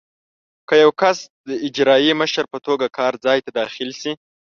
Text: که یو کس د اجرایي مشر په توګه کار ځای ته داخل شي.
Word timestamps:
که 0.67 0.73
یو 0.83 0.91
کس 1.01 1.17
د 1.47 1.49
اجرایي 1.67 2.11
مشر 2.21 2.43
په 2.53 2.57
توګه 2.65 2.87
کار 2.97 3.13
ځای 3.25 3.39
ته 3.45 3.51
داخل 3.59 3.89
شي. 3.99 4.11